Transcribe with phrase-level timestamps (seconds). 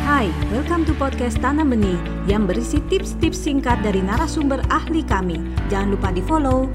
[0.00, 5.36] Hai, welcome to podcast Tanam Benih yang berisi tips-tips singkat dari narasumber ahli kami.
[5.68, 6.72] Jangan lupa di-follow.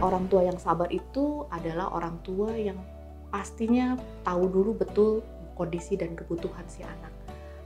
[0.00, 2.80] Orang tua yang sabar itu adalah orang tua yang
[3.28, 5.20] pastinya tahu dulu betul
[5.52, 7.12] kondisi dan kebutuhan si anak.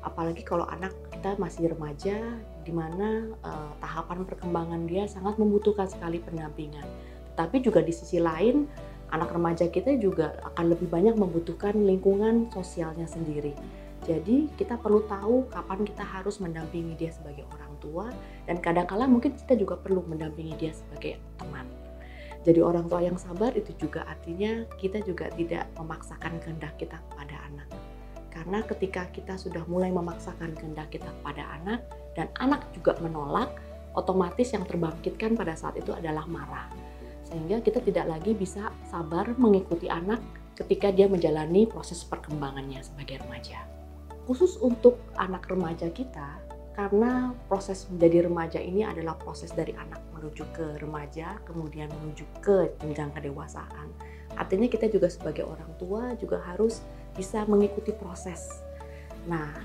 [0.03, 2.19] Apalagi kalau anak kita masih remaja,
[2.67, 6.87] di mana uh, tahapan perkembangan dia sangat membutuhkan sekali pendampingan.
[7.39, 8.67] Tapi juga di sisi lain,
[9.15, 13.55] anak remaja kita juga akan lebih banyak membutuhkan lingkungan sosialnya sendiri.
[14.07, 18.07] Jadi kita perlu tahu kapan kita harus mendampingi dia sebagai orang tua
[18.47, 21.67] dan kadang-kala mungkin kita juga perlu mendampingi dia sebagai teman.
[22.47, 27.35] Jadi orang tua yang sabar itu juga artinya kita juga tidak memaksakan kehendak kita kepada
[27.51, 27.69] anak.
[28.31, 31.83] Karena ketika kita sudah mulai memaksakan kehendak kita kepada anak
[32.15, 33.51] dan anak juga menolak,
[33.99, 36.71] otomatis yang terbangkitkan pada saat itu adalah marah
[37.27, 40.23] sehingga kita tidak lagi bisa sabar mengikuti anak
[40.55, 43.67] ketika dia menjalani proses perkembangannya sebagai remaja.
[44.25, 46.41] Khusus untuk anak remaja kita,
[46.75, 52.69] karena proses menjadi remaja ini adalah proses dari anak menuju ke remaja, kemudian menuju ke
[52.83, 53.89] jenjang kedewasaan.
[54.37, 56.85] Artinya kita juga sebagai orang tua juga harus
[57.17, 58.61] bisa mengikuti proses.
[59.25, 59.57] Nah,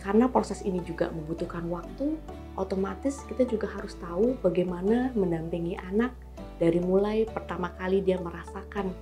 [0.00, 2.16] karena proses ini juga membutuhkan waktu,
[2.56, 6.16] otomatis kita juga harus tahu bagaimana mendampingi anak
[6.58, 8.94] dari mulai pertama kali dia merasakan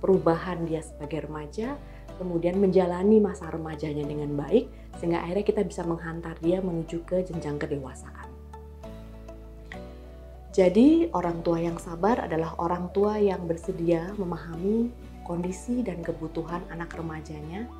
[0.00, 1.76] perubahan dia sebagai remaja,
[2.20, 4.68] kemudian menjalani masa remajanya dengan baik,
[5.00, 8.28] sehingga akhirnya kita bisa menghantar dia menuju ke jenjang kedewasaan.
[10.50, 14.90] Jadi, orang tua yang sabar adalah orang tua yang bersedia memahami
[15.22, 17.70] kondisi dan kebutuhan anak remajanya,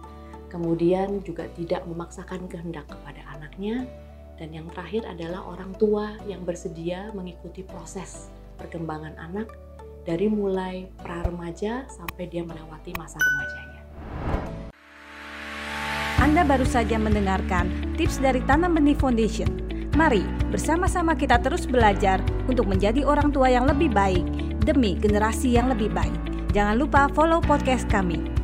[0.48, 3.90] kemudian juga tidak memaksakan kehendak kepada anaknya,
[4.38, 9.48] dan yang terakhir adalah orang tua yang bersedia mengikuti proses perkembangan anak
[10.04, 13.82] dari mulai pra remaja sampai dia melewati masa remajanya.
[16.20, 19.48] Anda baru saja mendengarkan tips dari Tanam Benih Foundation.
[19.96, 20.20] Mari
[20.52, 24.22] bersama-sama kita terus belajar untuk menjadi orang tua yang lebih baik
[24.60, 26.14] demi generasi yang lebih baik.
[26.52, 28.39] Jangan lupa follow podcast kami